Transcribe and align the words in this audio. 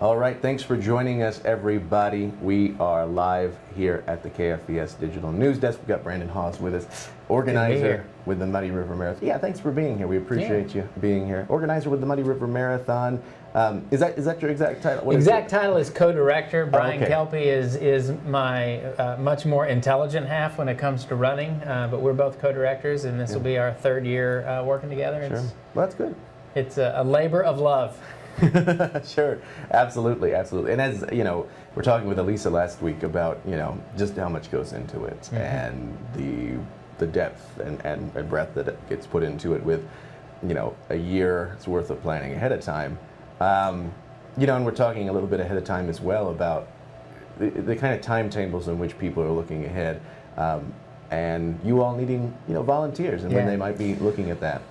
All 0.00 0.16
right, 0.16 0.40
thanks 0.42 0.60
for 0.62 0.76
joining 0.76 1.22
us, 1.22 1.40
everybody. 1.44 2.26
We 2.42 2.74
are 2.80 3.06
live 3.06 3.56
here 3.76 4.02
at 4.08 4.24
the 4.24 4.30
KFVS 4.30 4.98
Digital 4.98 5.30
News 5.30 5.56
Desk. 5.58 5.78
We've 5.78 5.86
got 5.86 6.02
Brandon 6.02 6.28
Haas 6.28 6.58
with 6.58 6.74
us, 6.74 7.10
organizer 7.28 8.04
with 8.26 8.40
the 8.40 8.46
Muddy 8.46 8.72
River 8.72 8.96
Marathon. 8.96 9.24
Yeah, 9.26 9.38
thanks 9.38 9.60
for 9.60 9.70
being 9.70 9.96
here. 9.96 10.08
We 10.08 10.16
appreciate 10.16 10.74
you 10.74 10.88
being 11.00 11.26
here. 11.26 11.46
Organizer 11.48 11.90
with 11.90 12.00
the 12.00 12.06
Muddy 12.06 12.24
River 12.24 12.48
Marathon. 12.48 13.22
Um, 13.54 13.86
is 13.92 14.00
that 14.00 14.18
is 14.18 14.24
that 14.24 14.42
your 14.42 14.50
exact 14.50 14.82
title? 14.82 15.06
What 15.06 15.14
is 15.14 15.24
Exact 15.26 15.46
it? 15.46 15.54
title 15.54 15.76
is 15.76 15.90
co-director. 15.90 16.66
Brian 16.66 17.00
okay. 17.00 17.08
Kelpie 17.08 17.44
is 17.44 17.76
is 17.76 18.12
my 18.26 18.80
uh, 18.96 19.16
much 19.20 19.46
more 19.46 19.66
intelligent 19.66 20.26
half 20.26 20.58
when 20.58 20.68
it 20.68 20.76
comes 20.76 21.04
to 21.04 21.14
running, 21.14 21.50
uh, 21.62 21.86
but 21.88 22.00
we're 22.00 22.14
both 22.14 22.40
co-directors, 22.40 23.04
and 23.04 23.18
this 23.18 23.32
will 23.32 23.40
be 23.40 23.58
our 23.58 23.72
third 23.72 24.04
year 24.04 24.44
uh, 24.48 24.64
working 24.64 24.90
together. 24.90 25.20
It's, 25.22 25.40
Sure. 25.40 25.50
Well, 25.74 25.86
that's 25.86 25.94
good. 25.94 26.16
it's 26.56 26.78
a, 26.78 26.94
a 26.96 27.04
labor 27.04 27.44
of 27.44 27.60
love. 27.60 27.96
sure, 29.04 29.40
absolutely, 29.70 30.34
absolutely. 30.34 30.72
And 30.72 30.80
as 30.80 31.04
you 31.12 31.24
know, 31.24 31.48
we're 31.74 31.82
talking 31.82 32.08
with 32.08 32.18
Elisa 32.18 32.50
last 32.50 32.82
week 32.82 33.02
about 33.02 33.40
you 33.46 33.56
know 33.56 33.80
just 33.96 34.16
how 34.16 34.28
much 34.28 34.50
goes 34.50 34.72
into 34.72 35.04
it 35.04 35.30
and 35.32 35.96
the 36.14 36.58
the 36.98 37.06
depth 37.06 37.58
and, 37.58 37.84
and, 37.84 38.14
and 38.14 38.28
breadth 38.30 38.54
that 38.54 38.88
gets 38.88 39.06
put 39.06 39.22
into 39.22 39.54
it 39.54 39.62
with 39.64 39.86
you 40.46 40.54
know 40.54 40.76
a 40.90 40.96
year's 40.96 41.66
worth 41.66 41.90
of 41.90 42.00
planning 42.02 42.32
ahead 42.32 42.52
of 42.52 42.60
time. 42.60 42.98
Um, 43.40 43.92
you 44.36 44.46
know, 44.46 44.56
and 44.56 44.64
we're 44.64 44.72
talking 44.72 45.08
a 45.08 45.12
little 45.12 45.28
bit 45.28 45.40
ahead 45.40 45.56
of 45.56 45.64
time 45.64 45.88
as 45.88 46.00
well 46.00 46.30
about 46.30 46.68
the, 47.38 47.50
the 47.50 47.76
kind 47.76 47.94
of 47.94 48.00
timetables 48.00 48.68
in 48.68 48.78
which 48.78 48.98
people 48.98 49.22
are 49.22 49.30
looking 49.30 49.64
ahead. 49.64 50.00
Um, 50.36 50.74
and 51.10 51.58
you 51.64 51.82
all 51.82 51.94
needing, 51.94 52.36
you 52.48 52.54
know, 52.54 52.62
volunteers 52.62 53.22
and 53.22 53.32
when 53.32 53.46
they 53.46 53.56
might 53.56 53.78
be 53.78 53.94
looking 53.96 54.30
at 54.30 54.40
that. 54.40 54.62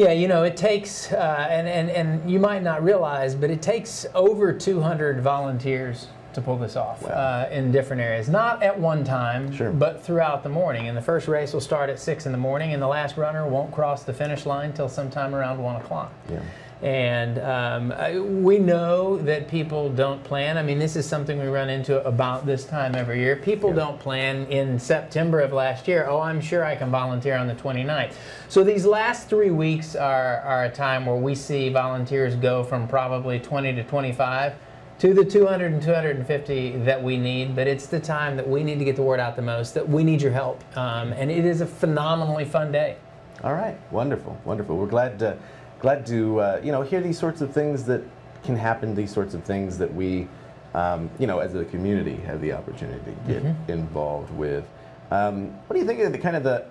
Yeah, 0.00 0.12
you 0.12 0.28
know, 0.28 0.44
it 0.44 0.56
takes, 0.56 1.12
uh, 1.12 1.46
and, 1.50 1.68
and, 1.68 1.90
and 1.90 2.30
you 2.30 2.40
might 2.40 2.62
not 2.62 2.82
realize, 2.82 3.34
but 3.34 3.50
it 3.50 3.60
takes 3.60 4.06
over 4.14 4.50
200 4.50 5.20
volunteers 5.20 6.06
to 6.34 6.40
pull 6.40 6.56
this 6.56 6.76
off 6.76 7.02
Wow. 7.02 7.08
uh, 7.10 7.48
in 7.52 7.72
different 7.72 8.02
areas. 8.02 8.28
Not 8.28 8.62
at 8.62 8.78
one 8.78 9.04
time, 9.04 9.52
Sure. 9.52 9.70
but 9.70 10.02
throughout 10.02 10.42
the 10.42 10.48
morning. 10.48 10.88
And 10.88 10.96
the 10.96 11.02
first 11.02 11.28
race 11.28 11.52
will 11.52 11.60
start 11.60 11.90
at 11.90 11.98
6 11.98 12.26
in 12.26 12.32
the 12.32 12.38
morning, 12.38 12.72
and 12.72 12.82
the 12.82 12.86
last 12.88 13.16
runner 13.16 13.46
won't 13.46 13.72
cross 13.72 14.04
the 14.04 14.12
finish 14.12 14.46
line 14.46 14.72
till 14.72 14.88
sometime 14.88 15.34
around 15.34 15.62
1 15.62 15.76
o'clock. 15.76 16.12
Yeah. 16.30 16.38
And 16.82 17.38
um, 17.40 17.92
I- 17.92 18.18
we 18.18 18.58
know 18.58 19.18
that 19.18 19.48
people 19.48 19.90
don't 19.90 20.24
plan. 20.24 20.56
I 20.56 20.62
mean, 20.62 20.78
this 20.78 20.96
is 20.96 21.04
something 21.04 21.38
we 21.38 21.46
run 21.46 21.68
into 21.68 22.02
about 22.06 22.46
this 22.46 22.64
time 22.64 22.94
every 22.94 23.20
year. 23.20 23.36
People 23.36 23.68
Yeah. 23.68 23.76
don't 23.76 23.98
plan 24.00 24.46
in 24.46 24.78
September 24.78 25.40
of 25.40 25.52
last 25.52 25.86
year. 25.86 26.06
Oh, 26.08 26.20
I'm 26.22 26.40
sure 26.40 26.64
I 26.64 26.74
can 26.76 26.90
volunteer 26.90 27.36
on 27.36 27.48
the 27.48 27.54
29th. 27.54 28.14
So 28.48 28.64
these 28.64 28.86
last 28.86 29.28
three 29.28 29.50
weeks 29.50 29.94
are, 29.94 30.40
are 30.40 30.64
a 30.64 30.70
time 30.70 31.04
where 31.04 31.16
we 31.16 31.34
see 31.34 31.68
volunteers 31.68 32.34
go 32.34 32.64
from 32.64 32.88
probably 32.88 33.38
20 33.38 33.74
to 33.74 33.84
25 33.84 34.54
to 35.00 35.14
the 35.14 35.24
200 35.24 35.72
and 35.72 35.82
250 35.82 36.76
that 36.84 37.02
we 37.02 37.16
need. 37.16 37.56
But 37.56 37.66
it's 37.66 37.86
the 37.86 37.98
time 37.98 38.36
that 38.36 38.46
we 38.46 38.62
need 38.62 38.78
to 38.78 38.84
get 38.84 38.96
the 38.96 39.02
word 39.02 39.18
out 39.18 39.34
the 39.34 39.42
most, 39.42 39.72
that 39.74 39.88
we 39.88 40.04
need 40.04 40.20
your 40.22 40.32
help. 40.32 40.62
Um, 40.76 41.12
and 41.14 41.30
it 41.30 41.44
is 41.46 41.62
a 41.62 41.66
phenomenally 41.66 42.44
fun 42.44 42.70
day. 42.70 42.96
All 43.42 43.54
right, 43.54 43.78
wonderful, 43.90 44.38
wonderful. 44.44 44.76
We're 44.76 44.86
glad 44.86 45.18
to, 45.20 45.38
glad 45.80 46.04
to 46.06 46.40
uh, 46.40 46.60
you 46.62 46.70
know 46.70 46.82
hear 46.82 47.00
these 47.00 47.18
sorts 47.18 47.40
of 47.40 47.52
things 47.52 47.84
that 47.84 48.02
can 48.44 48.54
happen. 48.54 48.94
These 48.94 49.10
sorts 49.10 49.32
of 49.32 49.42
things 49.44 49.78
that 49.78 49.92
we, 49.92 50.28
um, 50.74 51.10
you 51.18 51.26
know, 51.26 51.38
as 51.38 51.54
a 51.54 51.64
community 51.64 52.16
have 52.16 52.42
the 52.42 52.52
opportunity 52.52 53.16
to 53.26 53.32
get 53.32 53.56
involved 53.68 54.30
with. 54.34 54.68
Um, 55.10 55.50
what 55.66 55.74
do 55.74 55.80
you 55.80 55.86
think 55.86 56.00
of 56.00 56.12
the 56.12 56.18
kind 56.18 56.36
of 56.36 56.42
the 56.42 56.66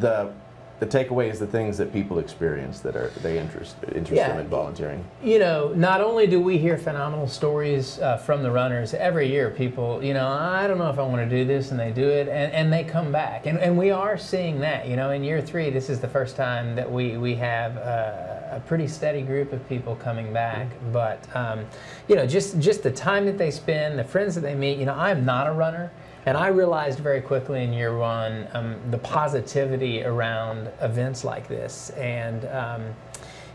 the 0.00 0.32
the 0.80 0.86
takeaway 0.86 1.28
is 1.30 1.38
the 1.40 1.46
things 1.46 1.76
that 1.78 1.92
people 1.92 2.18
experience 2.20 2.80
that 2.80 2.94
are 2.94 3.10
they 3.22 3.38
interest 3.38 3.76
interest 3.88 4.12
Yeah. 4.12 4.28
them 4.28 4.38
in 4.38 4.48
volunteering? 4.48 5.04
you 5.22 5.38
know, 5.38 5.72
not 5.74 6.00
only 6.00 6.26
do 6.26 6.40
we 6.40 6.58
hear 6.58 6.78
phenomenal 6.78 7.26
stories 7.26 7.98
uh, 8.00 8.16
from 8.16 8.42
the 8.42 8.50
runners 8.50 8.94
every 8.94 9.28
year, 9.28 9.50
people, 9.50 10.02
you 10.02 10.14
know, 10.14 10.28
I 10.28 10.66
don't 10.68 10.78
know 10.78 10.88
if 10.90 10.98
I 10.98 11.02
want 11.02 11.28
to 11.28 11.36
do 11.36 11.44
this, 11.44 11.70
and 11.72 11.80
they 11.80 11.90
do 11.90 12.08
it, 12.08 12.28
and, 12.28 12.52
and 12.52 12.72
they 12.72 12.84
come 12.84 13.10
back. 13.10 13.46
And, 13.46 13.58
and 13.58 13.76
we 13.76 13.90
are 13.90 14.16
seeing 14.16 14.60
that, 14.60 14.86
you 14.86 14.94
know, 14.96 15.10
in 15.10 15.24
year 15.24 15.42
three, 15.42 15.70
this 15.70 15.90
is 15.90 15.98
the 16.00 16.08
first 16.08 16.36
time 16.36 16.76
that 16.76 16.90
we, 16.90 17.16
we 17.16 17.34
have 17.36 17.76
uh, 17.76 18.56
a 18.56 18.62
pretty 18.66 18.86
steady 18.86 19.22
group 19.22 19.52
of 19.52 19.68
people 19.68 19.96
coming 19.96 20.32
back. 20.32 20.68
But, 20.92 21.24
um, 21.34 21.66
you 22.06 22.14
know, 22.14 22.26
just, 22.26 22.58
just 22.60 22.82
the 22.84 22.92
time 22.92 23.26
that 23.26 23.36
they 23.38 23.50
spend, 23.50 23.98
the 23.98 24.04
friends 24.04 24.34
that 24.36 24.42
they 24.42 24.54
meet, 24.54 24.78
you 24.78 24.86
know, 24.86 24.94
I'm 24.94 25.24
not 25.24 25.48
a 25.48 25.52
runner. 25.52 25.90
And 26.28 26.36
I 26.36 26.48
realized 26.48 26.98
very 26.98 27.22
quickly 27.22 27.64
in 27.64 27.72
year 27.72 27.96
one 27.96 28.48
um, 28.52 28.76
the 28.90 28.98
positivity 28.98 30.04
around 30.04 30.68
events 30.82 31.24
like 31.24 31.48
this. 31.48 31.88
And 31.96 32.44
um, 32.48 32.94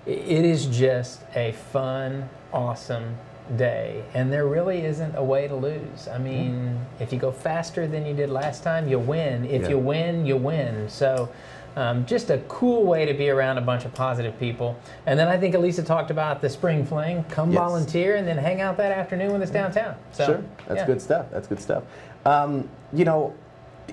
it 0.07 0.44
is 0.44 0.66
just 0.66 1.22
a 1.35 1.51
fun, 1.72 2.28
awesome 2.51 3.16
day. 3.57 4.03
And 4.16 4.34
there 4.34 4.47
really 4.47 4.85
isn't 4.85 5.16
a 5.16 5.23
way 5.23 5.47
to 5.47 5.56
lose. 5.56 6.07
I 6.07 6.17
mean, 6.17 6.84
if 7.00 7.13
you 7.13 7.19
go 7.19 7.31
faster 7.31 7.85
than 7.85 8.07
you 8.07 8.16
did 8.16 8.31
last 8.31 8.63
time, 8.63 8.88
you 8.88 8.97
win. 8.97 9.45
If 9.45 9.61
Yeah. 9.61 9.69
you 9.69 9.78
win, 9.78 10.25
you 10.25 10.38
win. 10.38 10.90
So, 10.90 11.29
um, 11.75 12.06
just 12.06 12.29
a 12.29 12.39
cool 12.47 12.84
way 12.84 13.06
to 13.06 13.13
be 13.13 13.29
around 13.29 13.57
a 13.57 13.61
bunch 13.61 13.85
of 13.85 13.94
positive 13.94 14.39
people. 14.39 14.78
And 15.06 15.17
then 15.17 15.28
I 15.28 15.38
think 15.38 15.56
Elisa 15.56 15.84
talked 15.84 16.11
about 16.11 16.41
the 16.41 16.50
spring 16.50 16.85
fling. 16.85 17.23
Come 17.25 17.51
Yes. 17.51 17.59
volunteer 17.59 18.16
and 18.16 18.28
then 18.28 18.38
hang 18.38 18.61
out 18.61 18.78
that 18.78 18.91
afternoon 18.91 19.31
when 19.31 19.41
it's 19.41 19.51
downtown. 19.51 19.95
So, 20.11 20.25
sure, 20.25 20.44
that's 20.67 20.79
yeah. 20.79 20.85
good 20.85 21.01
stuff. 21.01 21.28
That's 21.31 21.47
good 21.47 21.59
stuff. 21.59 21.84
Um, 22.25 22.69
you 22.94 23.06
know, 23.06 23.34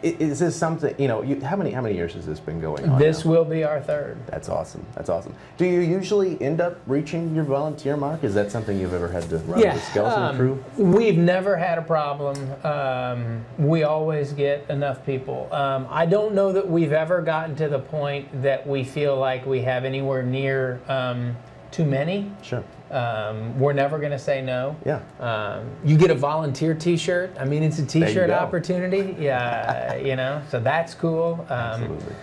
is 0.03 0.39
this 0.39 0.57
something? 0.57 0.95
You 0.99 1.09
know, 1.09 1.23
you, 1.23 1.41
how 1.41 1.57
many 1.57 1.71
how 1.71 1.81
many 1.81 1.95
years 1.95 2.15
has 2.15 2.27
this 2.27 2.41
been 2.41 2.61
going 2.61 2.89
on? 2.89 2.99
This 2.99 3.25
now? 3.25 3.31
will 3.31 3.45
be 3.45 3.65
our 3.65 3.81
third. 3.81 4.19
That's 4.27 4.49
awesome. 4.49 4.85
That's 4.95 5.09
awesome. 5.09 5.35
Do 5.57 5.65
you 5.67 5.81
usually 5.81 6.41
end 6.41 6.61
up 6.61 6.79
reaching 6.87 7.35
your 7.35 7.45
volunteer 7.45 7.97
mark? 7.97 8.25
Is 8.25 8.35
that 8.35 8.51
something 8.51 8.79
you've 8.79 8.95
ever 8.95 9.09
had 9.09 9.29
to 9.31 9.39
run 9.39 9.61
with 9.61 9.77
a 9.77 9.81
skeleton 9.81 10.23
um, 10.23 10.37
crew? 10.37 10.65
We've 10.77 11.19
never 11.19 11.57
had 11.57 11.79
a 11.79 11.83
problem. 11.83 12.37
Um, 12.65 13.45
we 13.59 13.83
always 13.83 14.33
get 14.33 14.69
enough 14.71 15.05
people. 15.05 15.49
Um, 15.53 15.87
I 15.91 16.07
don't 16.07 16.35
know 16.35 16.53
that 16.53 16.69
we've 16.69 16.93
ever 16.93 17.21
gotten 17.23 17.57
to 17.57 17.69
the 17.69 17.79
point 17.79 18.43
that 18.43 18.67
we 18.67 18.85
feel 18.85 19.17
like 19.17 19.47
we 19.47 19.61
have 19.63 19.85
anywhere 19.85 20.23
near 20.23 20.81
um, 20.89 21.37
too 21.71 21.85
many. 21.85 22.31
Sure. 22.43 22.65
Um, 22.91 23.59
we're 23.59 23.73
never 23.73 23.99
going 23.99 24.11
to 24.11 24.19
say 24.19 24.43
no. 24.43 24.77
Yeah. 24.85 25.01
Um, 25.21 25.71
you 25.85 25.97
get 25.97 26.11
a 26.11 26.15
volunteer 26.15 26.75
T-shirt. 26.75 27.37
I 27.39 27.45
mean, 27.45 27.63
it's 27.63 27.79
a 27.79 27.87
T-shirt 27.87 28.31
opportunity. 28.31 29.17
Yeah, 29.19 29.95
you 29.97 30.17
know, 30.17 30.43
so 30.51 30.59
that's 30.59 30.95
cool. 30.95 31.47
Um, 31.49 31.51
Absolutely. 31.51 32.15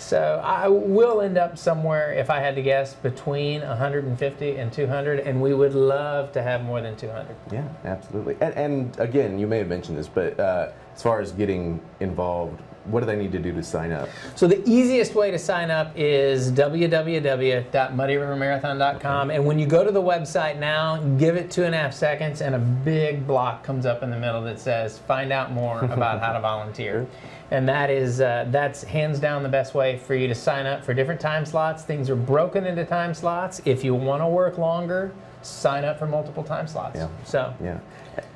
So 0.00 0.40
I 0.42 0.68
will 0.68 1.20
end 1.20 1.36
up 1.36 1.58
somewhere, 1.58 2.12
if 2.12 2.30
I 2.30 2.40
had 2.40 2.54
to 2.56 2.62
guess, 2.62 2.94
between 2.94 3.60
150 3.60 4.56
and 4.56 4.72
200, 4.72 5.20
and 5.20 5.42
we 5.42 5.54
would 5.54 5.74
love 5.74 6.32
to 6.32 6.42
have 6.42 6.64
more 6.64 6.80
than 6.80 6.96
200. 6.96 7.36
Yeah, 7.52 7.68
absolutely. 7.84 8.36
And, 8.40 8.54
and 8.54 8.98
again, 8.98 9.38
you 9.38 9.46
may 9.46 9.58
have 9.58 9.68
mentioned 9.68 9.98
this, 9.98 10.08
but 10.08 10.40
uh, 10.40 10.70
as 10.94 11.02
far 11.02 11.20
as 11.20 11.32
getting 11.32 11.80
involved, 12.00 12.62
what 12.84 13.00
do 13.00 13.06
they 13.06 13.16
need 13.16 13.32
to 13.32 13.38
do 13.38 13.52
to 13.52 13.62
sign 13.62 13.92
up? 13.92 14.08
So 14.34 14.46
the 14.46 14.62
easiest 14.68 15.14
way 15.14 15.30
to 15.30 15.38
sign 15.38 15.70
up 15.70 15.92
is 15.94 16.50
www.muddyrivermarathon.com, 16.52 19.30
and 19.30 19.44
when 19.44 19.58
you 19.58 19.66
go 19.66 19.84
to 19.84 19.92
the 19.92 20.00
website 20.00 20.58
now, 20.58 20.96
give 21.18 21.36
it 21.36 21.50
two 21.50 21.64
and 21.64 21.74
a 21.74 21.78
half 21.78 21.92
seconds, 21.92 22.40
and 22.40 22.54
a 22.54 22.58
big 22.58 23.26
block 23.26 23.62
comes 23.62 23.84
up 23.84 24.02
in 24.02 24.08
the 24.10 24.18
middle 24.18 24.40
that 24.42 24.58
says 24.58 24.98
"Find 24.98 25.30
out 25.32 25.52
more 25.52 25.84
about 25.84 26.20
how 26.20 26.32
to 26.32 26.40
volunteer." 26.40 27.06
And 27.50 27.68
that 27.68 27.90
is 27.90 28.20
uh, 28.20 28.46
that's 28.50 28.84
hands 28.84 29.18
down 29.18 29.42
the 29.42 29.48
best 29.48 29.74
way 29.74 29.89
for 29.98 30.14
you 30.14 30.28
to 30.28 30.34
sign 30.34 30.66
up 30.66 30.84
for 30.84 30.94
different 30.94 31.20
time 31.20 31.44
slots. 31.44 31.82
Things 31.82 32.08
are 32.10 32.16
broken 32.16 32.66
into 32.66 32.84
time 32.84 33.14
slots. 33.14 33.60
If 33.64 33.82
you 33.84 33.94
want 33.94 34.22
to 34.22 34.26
work 34.28 34.58
longer, 34.58 35.12
sign 35.42 35.84
up 35.84 35.98
for 35.98 36.06
multiple 36.06 36.42
time 36.44 36.66
slots. 36.66 36.96
Yeah. 36.96 37.08
So 37.24 37.54
Yeah. 37.62 37.78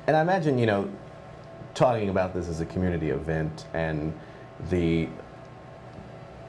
And 0.07 0.15
I 0.15 0.21
imagine, 0.21 0.57
you 0.57 0.65
know, 0.65 0.89
talking 1.73 2.09
about 2.09 2.33
this 2.33 2.47
as 2.47 2.61
a 2.61 2.65
community 2.65 3.09
event 3.09 3.65
and 3.73 4.13
the 4.69 5.07